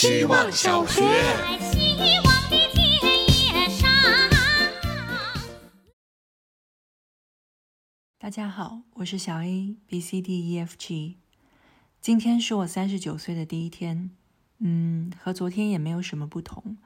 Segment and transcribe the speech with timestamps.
[0.00, 1.02] 希望小学。
[8.18, 11.18] 大家好，我是小 A B C D E F G。
[12.00, 14.10] 今天是我三十九岁的第一天，
[14.60, 16.78] 嗯，和昨天也没有什么不同。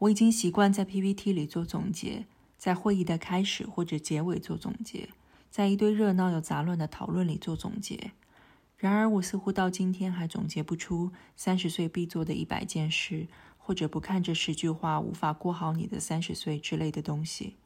[0.00, 2.26] 我已经习惯在 PPT 里做总结，
[2.58, 5.08] 在会议的开始或者结尾做总结，
[5.50, 8.10] 在一堆热闹又杂乱的讨论里做总结。
[8.80, 17.56] 然而，我似乎到今天还总结不出三十岁必做的一百件事，或者不看这十句话无法过好你的三十岁之类的东西。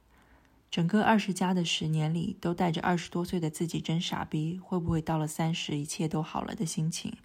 [0.73, 7.17] 整个二十加的十年里，都带着二十多岁的自己真傻逼，会不会到了三十一切都好了的心情？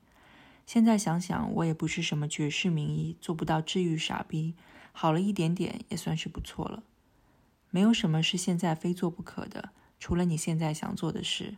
[0.67, 4.53] 现在想想，我也不是什么绝世名医，做不到治愈傻逼，
[4.91, 6.83] 好了一点点也算是不错了。
[7.71, 11.57] 没有什么是现在非做不可的，除了你现在想做的事。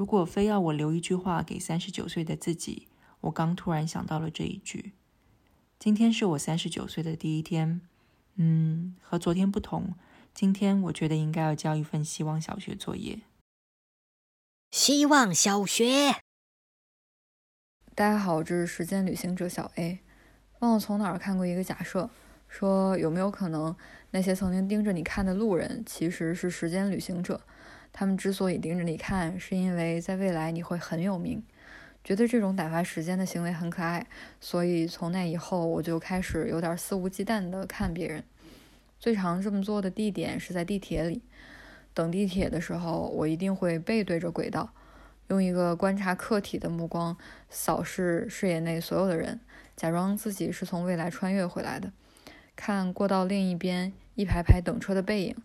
[0.00, 2.88] 如果非要我留一句话给三十九岁的自己，
[3.20, 4.94] 我刚突然想到了这一句。
[5.78, 7.82] 今天是我三十九岁的第一天，
[8.36, 9.92] 嗯，和昨天不同。
[10.32, 13.20] 今天我觉得应该要交一份希望小学作业。
[14.70, 16.14] 希望小学，
[17.94, 19.98] 大家好，这是时间旅行者小 A。
[20.60, 22.08] 忘了从哪儿看过一个假设，
[22.48, 23.76] 说有没有可能
[24.12, 27.42] 那些曾经盯着你看的路人，其实是时间旅行者？
[27.92, 31.42] 他们之所以盯着你看，是因为在未来你会很有名。
[32.02, 34.06] 觉得这种打发时间的行为很可爱，
[34.40, 38.24] 所以从那以后我就开始有点肆无忌惮地看别人。
[38.98, 41.22] 最常这么做的地点是在地铁里。
[41.92, 44.72] 等地铁的时候，我一定会背对着轨道，
[45.28, 47.16] 用一个观察客体的目光
[47.50, 49.40] 扫视视野内所有的人，
[49.76, 51.92] 假装自己是从未来穿越回来的，
[52.54, 55.36] 看过道另一边一排排等车的背影，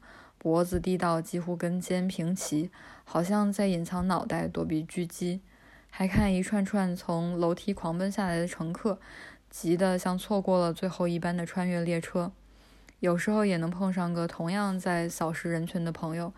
[0.45, 2.69] 脖子低到几乎跟肩平齐，
[3.03, 5.41] 好像在隐藏脑袋躲避狙击，
[5.89, 8.99] 还看一串串从楼梯狂奔下来的乘客，
[9.49, 12.31] 急得像错过了最后一班的穿越列车。
[12.99, 16.31] 有时候也能碰上个同样在扫视人群的朋友，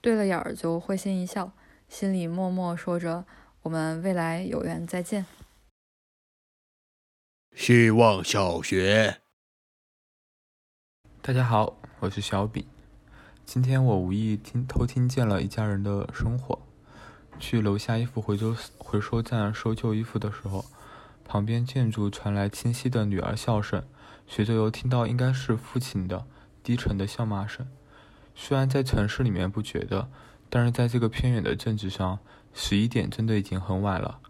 [0.00, 1.52] 对了眼儿就会心一笑，
[1.90, 3.26] 心里默默说着
[3.60, 5.26] ：“我们未来有缘再见。”
[7.54, 9.20] 希望小学，
[11.20, 12.66] 大家好，我是小比。
[13.44, 16.58] 今天我无意听偷听见了一家人的生活。
[17.38, 20.64] 去楼下衣服回收回收站收旧衣服的时候，
[21.24, 23.82] 旁边建筑传来清晰的女儿笑声。
[24.26, 26.24] 随着又听到应该是父亲的
[26.62, 27.66] 低沉的笑骂声，
[28.34, 30.08] 虽然在城市里面不觉得，
[30.48, 32.20] 但是在这个偏远的镇子上，
[32.54, 34.20] 十一点真的已经很晚了，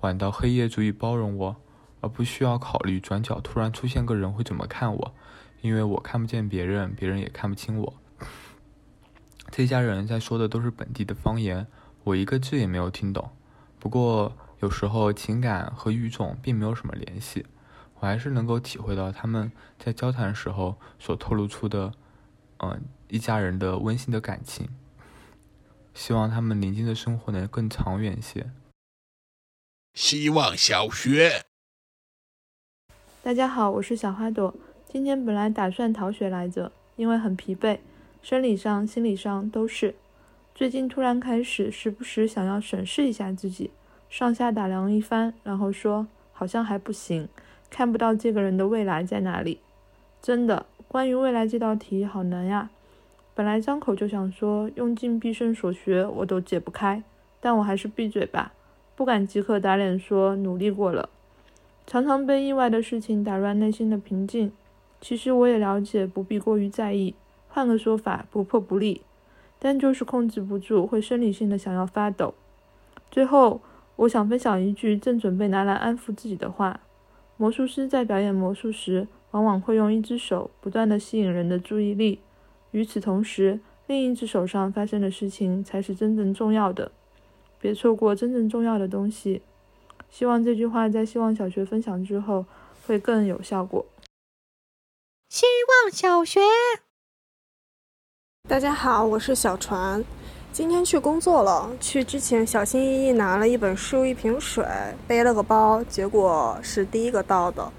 [0.00, 1.56] 晚到黑夜足以包容我，
[2.00, 5.14] 而不需要考虑转角突然出现个人会怎么看我，
[5.62, 7.94] 因为我看不见别人，别人也看不清我。
[9.58, 11.66] 这家人在说的都是本地的方言，
[12.04, 13.28] 我一个字也没有听懂。
[13.80, 17.44] 不过有时候情感和语种并没有什么联系。
[17.98, 21.92] 我还是能够体会到他们在交谈时候所透露出的，
[22.58, 24.68] 嗯，一家人的温馨的感情。
[25.92, 28.52] 希望他们宁静的生活能更长远些。
[29.92, 31.46] 希望小学，
[33.24, 34.54] 大家好，我是小花朵。
[34.88, 37.80] 今天本来打算逃学来着，因为很疲惫，
[38.22, 39.94] 生理上、心理上都是。
[40.54, 43.70] 最近突然开始时不时想要审视一下自己，
[44.10, 47.28] 上下打量一番，然后说好像还不行。
[47.70, 49.60] 看不到这个人的未来在哪里，
[50.22, 52.70] 真的，关于未来这道题好难呀。
[53.34, 57.02] 本来张口就想说，用尽毕生所学我都解不开，
[57.40, 58.52] 但我还是闭嘴吧，
[58.96, 61.08] 不敢即刻打脸说努力过了。
[61.86, 64.50] 常常被意外的事情打乱内心的平静。
[65.00, 67.14] 其实我也了解，不必过于在意。
[67.48, 69.02] 换个说法，不破不立。
[69.58, 72.34] 但就是控制不住，会生理性的想要发抖。
[73.10, 73.60] 最后，
[73.96, 76.80] 我想分享一句正准备拿来安抚自己的话。
[77.36, 82.20] 魔术师在表演魔术时，往往会用一只手不断地吸引人的注意力，
[82.70, 83.58] 与此同时，
[83.88, 86.92] 另一只手上发生的事情才是真正重要的。
[87.60, 89.42] 别错过真正重要的东西。
[90.08, 92.46] 希望这句话在希望小学分享之后
[92.86, 93.84] 会更有效果。
[95.28, 95.46] 希
[95.82, 96.40] 望小学，
[98.48, 100.02] 大家好，我是小船。
[100.52, 104.64] 今天去工作了，去之前小心翼翼拿了一本书、一瓶水，
[105.06, 107.70] 背了个包，结果是第一个到的。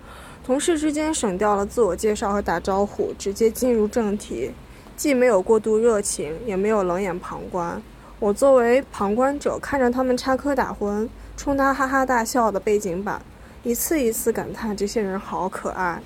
[0.46, 4.52] 同事之间省掉了自我介绍和打招呼，直接进入正题，
[4.96, 7.82] 既没有过度热情，也没有冷眼旁观。
[8.20, 13.20] 我作为旁观者，看着他们插科打诨，冲他哈哈大笑的背景板，
[13.64, 16.00] 一次一次感叹这些人好可爱。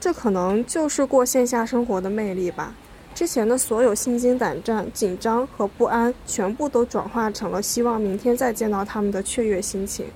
[0.00, 2.74] 这可能就是过线下生活的魅力吧。
[3.14, 10.06] 之前的所有心惊胆战、紧张和不安，全部都转化成了希望明天再见到他们的雀跃心情。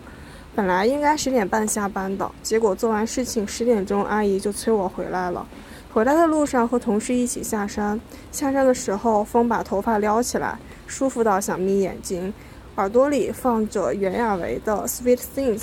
[0.55, 5.47] 本来应该十点半下班的，结果做完事情十点钟，阿姨就催我回来了。
[5.93, 8.01] 回来的路上和同事一起下山，
[8.33, 12.33] 下山的时候风把头发撩起来，舒服到想眯眼睛，
[12.77, 15.59] 耳朵里放着袁娅维的《Sweet Things》，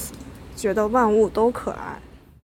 [0.55, 1.99] 觉得万物都可爱。